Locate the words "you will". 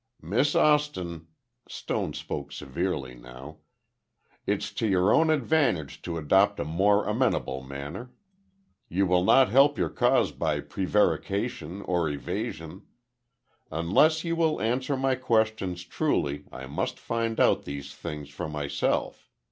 8.89-9.23, 14.23-14.59